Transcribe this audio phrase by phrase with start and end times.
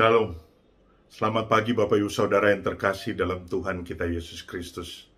[0.00, 0.32] Shalom.
[1.12, 5.12] Selamat pagi Bapak Ibu Saudara yang terkasih dalam Tuhan kita Yesus Kristus.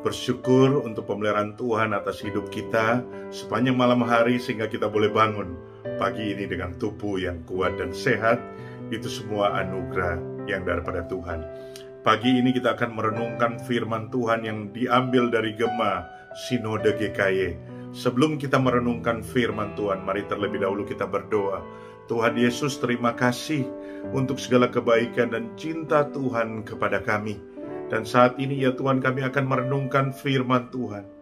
[0.00, 5.60] Bersyukur untuk pemeliharaan Tuhan atas hidup kita sepanjang malam hari sehingga kita boleh bangun
[6.00, 8.40] pagi ini dengan tubuh yang kuat dan sehat.
[8.88, 11.44] Itu semua anugerah yang daripada Tuhan.
[12.00, 16.00] Pagi ini kita akan merenungkan firman Tuhan yang diambil dari Gema
[16.48, 17.73] Sinode GKY.
[17.94, 21.62] Sebelum kita merenungkan firman Tuhan, mari terlebih dahulu kita berdoa.
[22.10, 23.70] Tuhan Yesus terima kasih
[24.10, 27.38] untuk segala kebaikan dan cinta Tuhan kepada kami.
[27.86, 31.13] Dan saat ini ya Tuhan kami akan merenungkan firman Tuhan.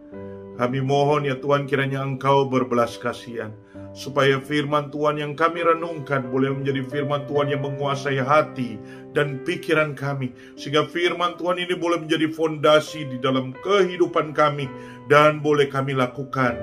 [0.52, 3.56] Kami mohon ya Tuhan kiranya Engkau berbelas kasihan
[3.92, 8.80] supaya firman Tuhan yang kami renungkan boleh menjadi firman Tuhan yang menguasai hati
[9.12, 14.68] dan pikiran kami sehingga firman Tuhan ini boleh menjadi fondasi di dalam kehidupan kami
[15.08, 16.56] dan boleh kami lakukan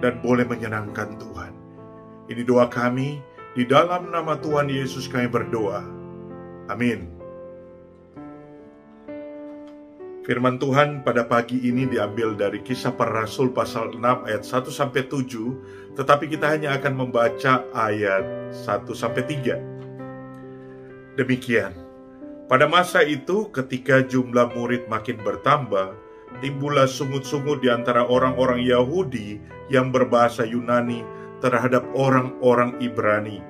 [0.00, 1.52] dan boleh menyenangkan Tuhan.
[2.32, 3.20] Ini doa kami
[3.52, 5.84] di dalam nama Tuhan Yesus kami berdoa.
[6.72, 7.21] Amin.
[10.22, 13.98] Firman Tuhan pada pagi ini diambil dari kisah para rasul pasal 6
[14.30, 21.18] ayat 1 sampai 7, tetapi kita hanya akan membaca ayat 1 sampai 3.
[21.18, 21.74] Demikian.
[22.46, 25.90] Pada masa itu ketika jumlah murid makin bertambah,
[26.38, 29.42] timbullah sungut-sungut di antara orang-orang Yahudi
[29.74, 31.02] yang berbahasa Yunani
[31.42, 33.42] terhadap orang-orang Ibrani.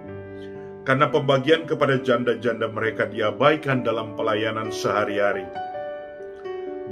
[0.89, 5.45] Karena pembagian kepada janda-janda mereka diabaikan dalam pelayanan sehari-hari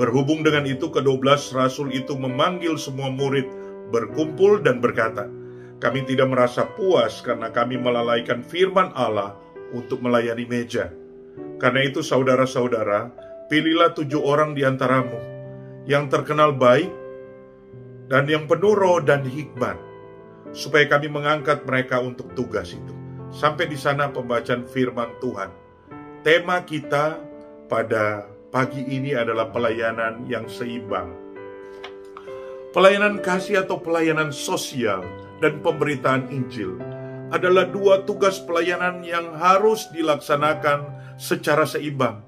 [0.01, 3.45] Berhubung dengan itu, kedua belas rasul itu memanggil semua murid
[3.93, 5.29] berkumpul dan berkata,
[5.77, 9.37] "Kami tidak merasa puas karena kami melalaikan firman Allah
[9.77, 10.89] untuk melayani meja.
[11.61, 13.13] Karena itu, saudara-saudara,
[13.53, 15.21] pilihlah tujuh orang di antaramu
[15.85, 16.89] yang terkenal baik
[18.09, 19.77] dan yang penuh roh dan hikmat,
[20.57, 22.97] supaya kami mengangkat mereka untuk tugas itu."
[23.29, 25.53] Sampai di sana pembacaan firman Tuhan.
[26.25, 27.21] Tema kita
[27.69, 31.15] pada pagi ini adalah pelayanan yang seimbang.
[32.75, 35.03] Pelayanan kasih atau pelayanan sosial
[35.39, 36.79] dan pemberitaan Injil
[37.31, 42.23] adalah dua tugas pelayanan yang harus dilaksanakan secara seimbang.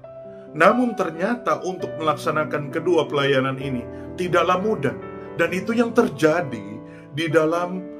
[0.55, 3.83] Namun ternyata untuk melaksanakan kedua pelayanan ini
[4.15, 4.95] tidaklah mudah
[5.35, 6.79] dan itu yang terjadi
[7.13, 7.93] di dalam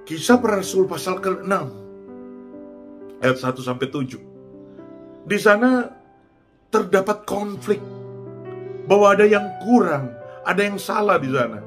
[0.00, 1.54] Kisah para Rasul pasal ke-6
[3.20, 5.28] ayat 1 sampai 7.
[5.28, 5.99] Di sana
[6.70, 7.82] terdapat konflik
[8.86, 10.14] bahwa ada yang kurang,
[10.46, 11.58] ada yang salah di sana.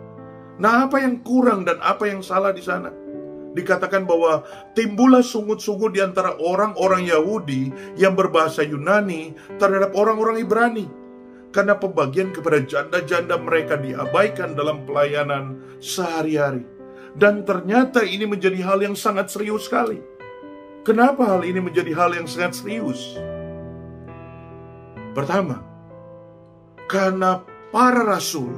[0.59, 2.91] Nah, apa yang kurang dan apa yang salah di sana?
[3.53, 4.41] Dikatakan bahwa
[4.74, 7.69] timbullah sungut-sungut di antara orang-orang Yahudi
[8.00, 10.88] yang berbahasa Yunani terhadap orang-orang Ibrani.
[11.53, 16.66] Karena pembagian kepada janda-janda mereka diabaikan dalam pelayanan sehari-hari.
[17.14, 20.02] Dan ternyata ini menjadi hal yang sangat serius sekali.
[20.81, 23.22] Kenapa hal ini menjadi hal yang sangat serius?
[25.13, 25.62] Pertama,
[26.90, 28.50] karena para rasul,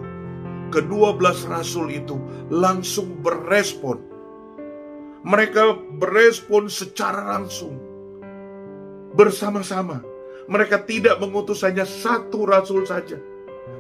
[0.72, 2.16] kedua belas rasul itu
[2.48, 4.00] langsung berespon.
[5.26, 7.76] Mereka berespon secara langsung.
[9.16, 10.04] Bersama-sama.
[10.46, 13.18] Mereka tidak mengutus hanya satu rasul saja.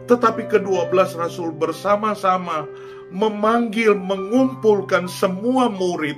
[0.09, 2.65] Tetapi kedua belas rasul bersama-sama
[3.13, 6.17] memanggil, mengumpulkan semua murid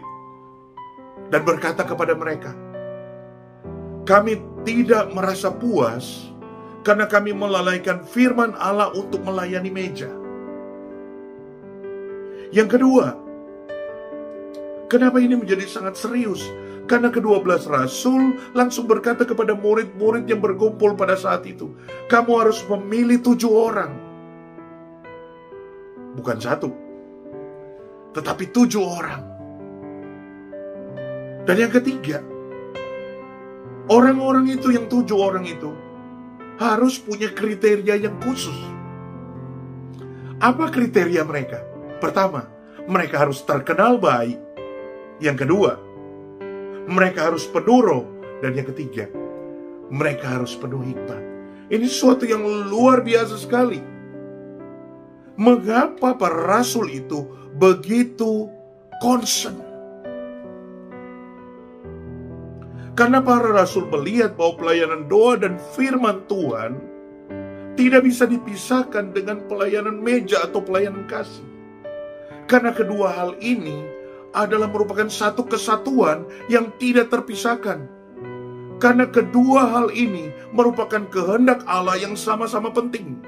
[1.28, 2.56] dan berkata kepada mereka,
[4.08, 6.32] kami tidak merasa puas
[6.88, 10.08] karena kami melalaikan firman Allah untuk melayani meja.
[12.56, 13.12] Yang kedua,
[14.88, 16.48] kenapa ini menjadi sangat serius?
[16.88, 21.76] Karena kedua belas rasul langsung berkata kepada murid-murid yang berkumpul pada saat itu,
[22.08, 23.92] kamu harus memilih tujuh orang.
[26.16, 26.72] Bukan satu,
[28.16, 29.22] tetapi tujuh orang.
[31.44, 32.24] Dan yang ketiga,
[33.92, 35.87] orang-orang itu yang tujuh orang itu
[36.58, 38.58] harus punya kriteria yang khusus.
[40.38, 41.62] Apa kriteria mereka?
[41.98, 42.46] Pertama,
[42.86, 44.38] mereka harus terkenal baik.
[45.18, 45.72] Yang kedua,
[46.90, 48.06] mereka harus penuh roh.
[48.38, 49.10] Dan yang ketiga,
[49.90, 51.22] mereka harus penuh hikmat.
[51.74, 53.82] Ini sesuatu yang luar biasa sekali.
[55.38, 57.26] Mengapa para rasul itu
[57.58, 58.50] begitu
[59.02, 59.67] concern
[62.98, 66.82] Karena para rasul melihat bahwa pelayanan doa dan firman Tuhan
[67.78, 71.46] tidak bisa dipisahkan dengan pelayanan meja atau pelayanan kasih.
[72.50, 73.86] Karena kedua hal ini
[74.34, 77.86] adalah merupakan satu kesatuan yang tidak terpisahkan.
[78.82, 83.22] Karena kedua hal ini merupakan kehendak Allah yang sama-sama penting.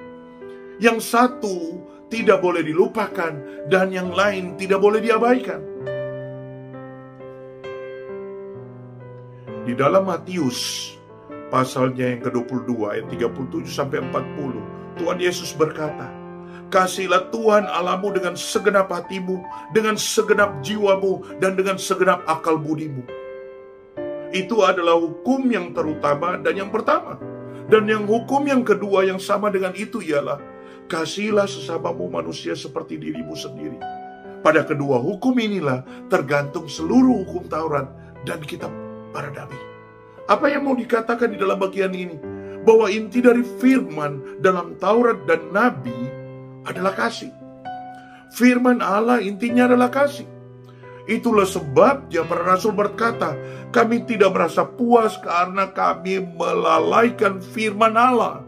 [0.81, 3.38] Yang satu tidak boleh dilupakan
[3.69, 5.62] dan yang lain tidak boleh diabaikan.
[9.69, 10.89] Di dalam Matius
[11.54, 16.10] pasalnya yang ke-22 ayat 37 sampai 40, Tuhan Yesus berkata,
[16.74, 19.38] Kasihlah Tuhan Allahmu dengan segenap hatimu,
[19.69, 23.06] dengan segenap jiwamu, dan dengan segenap akal budimu.
[24.33, 27.22] Itu adalah hukum yang terutama dan yang pertama.
[27.69, 30.42] Dan yang hukum yang kedua yang sama dengan itu ialah
[30.89, 33.77] kasihlah sesamamu manusia seperti dirimu sendiri.
[34.42, 37.86] Pada kedua hukum inilah tergantung seluruh hukum Taurat
[38.25, 39.57] dan kitab para nabi.
[40.29, 42.17] Apa yang mau dikatakan di dalam bagian ini?
[42.61, 45.95] Bahwa inti dari firman dalam Taurat dan nabi
[46.69, 47.33] adalah kasih.
[48.29, 50.27] Firman Allah intinya adalah kasih.
[51.09, 53.33] Itulah sebabnya para rasul berkata,
[53.73, 58.45] kami tidak merasa puas karena kami melalaikan firman Allah.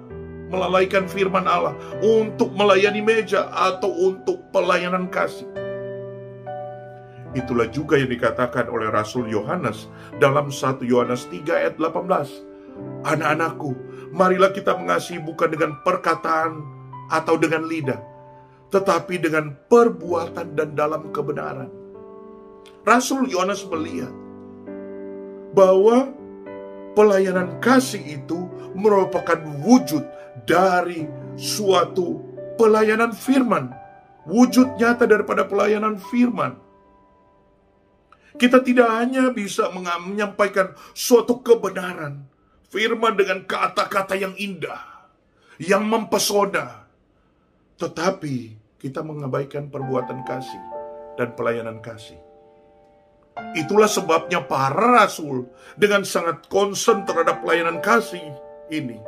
[0.53, 1.73] Melalaikan firman Allah
[2.05, 5.60] untuk melayani meja atau untuk pelayanan kasih.
[7.31, 9.87] Itulah juga yang dikatakan oleh Rasul Yohanes
[10.19, 13.07] dalam 1 Yohanes 3 ayat 18.
[13.07, 13.71] Anak-anakku,
[14.11, 16.59] marilah kita mengasihi bukan dengan perkataan
[17.07, 17.99] atau dengan lidah,
[18.67, 21.71] tetapi dengan perbuatan dan dalam kebenaran.
[22.83, 24.11] Rasul Yohanes melihat
[25.55, 26.11] bahwa
[26.97, 30.03] pelayanan kasih itu merupakan wujud
[30.43, 31.07] dari
[31.39, 32.19] suatu
[32.59, 33.71] pelayanan firman,
[34.27, 36.70] wujud nyata daripada pelayanan firman.
[38.39, 42.23] Kita tidak hanya bisa menyampaikan suatu kebenaran,
[42.71, 44.79] firman dengan kata-kata yang indah,
[45.59, 46.87] yang mempesona,
[47.75, 50.63] tetapi kita mengabaikan perbuatan kasih
[51.19, 52.17] dan pelayanan kasih.
[53.55, 58.23] Itulah sebabnya para rasul dengan sangat konsen terhadap pelayanan kasih
[58.71, 58.99] ini.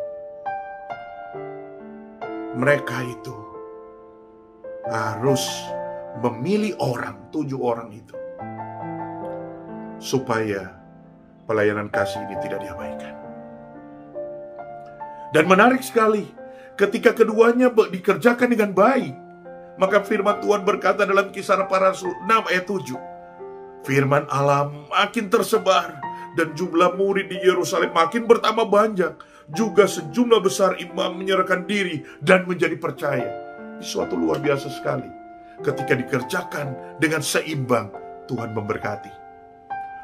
[2.54, 3.36] Mereka itu
[4.88, 5.42] harus
[6.22, 8.23] memilih orang, tujuh orang itu.
[9.98, 10.74] Supaya
[11.50, 13.14] pelayanan kasih ini tidak diabaikan.
[15.34, 16.30] Dan menarik sekali,
[16.78, 19.14] ketika keduanya dikerjakan dengan baik,
[19.82, 23.84] maka firman Tuhan berkata dalam kisah para rasul 6 ayat 7.
[23.84, 25.98] Firman Allah makin tersebar
[26.38, 29.14] dan jumlah murid di Yerusalem makin bertambah banyak.
[29.52, 33.28] Juga sejumlah besar imam menyerahkan diri dan menjadi percaya.
[33.76, 35.10] Ini suatu luar biasa sekali.
[35.60, 37.92] Ketika dikerjakan dengan seimbang,
[38.32, 39.23] Tuhan memberkati.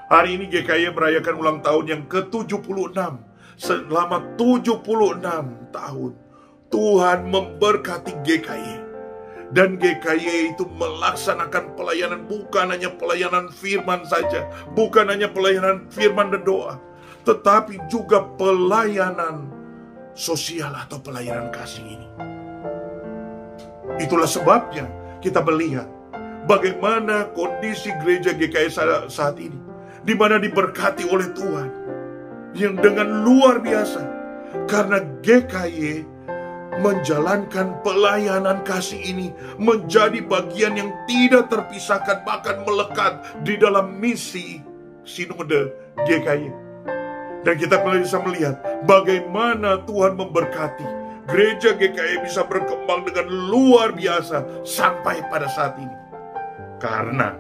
[0.10, 2.98] Hari ini GKY merayakan ulang tahun yang ke-76.
[3.62, 5.22] Selama 76
[5.70, 6.12] tahun,
[6.74, 8.90] Tuhan memberkati GKY
[9.54, 16.42] dan GKY itu melaksanakan pelayanan bukan hanya pelayanan firman saja, bukan hanya pelayanan firman dan
[16.42, 16.82] doa,
[17.30, 19.46] tetapi juga pelayanan
[20.18, 22.10] sosial atau pelayanan kasih ini.
[24.02, 24.90] Itulah sebabnya
[25.22, 25.86] kita melihat
[26.50, 28.74] bagaimana kondisi gereja GKY
[29.06, 29.69] saat ini,
[30.04, 31.69] di mana diberkati oleh Tuhan
[32.57, 34.01] yang dengan luar biasa
[34.66, 36.06] karena GKY
[36.80, 44.63] menjalankan pelayanan kasih ini menjadi bagian yang tidak terpisahkan bahkan melekat di dalam misi
[45.04, 45.75] sinode
[46.07, 46.50] GKI.
[47.40, 50.88] Dan kita bisa melihat bagaimana Tuhan memberkati
[51.30, 55.97] gereja GKI bisa berkembang dengan luar biasa sampai pada saat ini.
[56.80, 57.35] Karena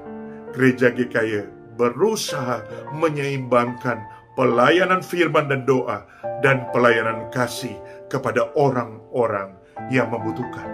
[0.55, 2.59] gereja GKI berusaha
[2.91, 4.03] menyeimbangkan
[4.35, 6.03] pelayanan firman dan doa
[6.43, 7.79] dan pelayanan kasih
[8.11, 9.55] kepada orang-orang
[9.87, 10.67] yang membutuhkan.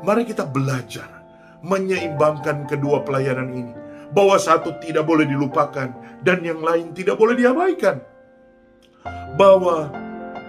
[0.00, 1.20] Mari kita belajar
[1.60, 3.74] menyeimbangkan kedua pelayanan ini,
[4.16, 5.92] bahwa satu tidak boleh dilupakan
[6.24, 8.00] dan yang lain tidak boleh diabaikan.
[9.36, 9.92] Bahwa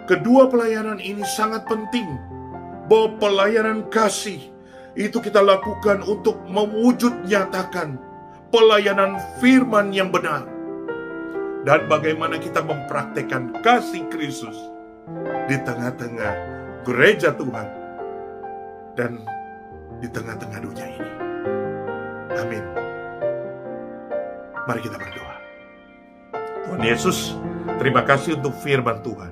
[0.08, 2.08] kedua pelayanan ini sangat penting,
[2.88, 4.40] bahwa pelayanan kasih
[4.96, 8.09] itu kita lakukan untuk mewujud nyatakan
[8.50, 10.46] pelayanan firman yang benar
[11.64, 14.58] dan bagaimana kita mempraktekkan kasih Kristus
[15.46, 16.34] di tengah-tengah
[16.86, 17.68] gereja Tuhan
[18.98, 19.22] dan
[20.02, 21.12] di tengah-tengah dunia ini.
[22.40, 22.64] Amin.
[24.66, 25.36] Mari kita berdoa.
[26.70, 27.34] Tuhan Yesus,
[27.82, 29.32] terima kasih untuk firman Tuhan.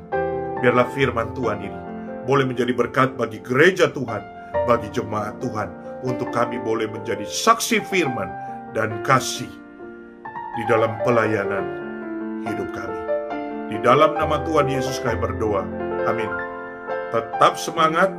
[0.57, 1.79] Biarlah firman Tuhan ini
[2.25, 4.19] boleh menjadi berkat bagi gereja Tuhan,
[4.65, 5.69] bagi jemaat Tuhan,
[6.03, 9.51] untuk kami boleh menjadi saksi firman dan kasih
[10.57, 11.65] di dalam pelayanan
[12.43, 13.01] hidup kami.
[13.67, 15.63] Di dalam nama Tuhan Yesus kami berdoa.
[16.07, 16.31] Amin.
[17.12, 18.12] Tetap semangat,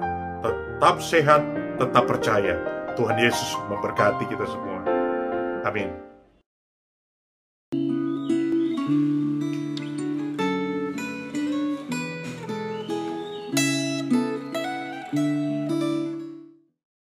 [0.44, 1.42] tetap sehat,
[1.80, 2.56] tetap percaya.
[2.96, 4.80] Tuhan Yesus memberkati kita semua.
[5.64, 6.07] Amin.